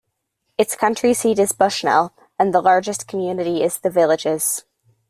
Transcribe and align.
Its 0.57 0.75
county 0.75 1.13
seat 1.13 1.37
is 1.37 1.51
Bushnell, 1.51 2.11
and 2.39 2.51
the 2.55 2.59
largest 2.61 3.07
community 3.07 3.61
is 3.61 3.77
The 3.77 3.91
Villages. 3.91 4.65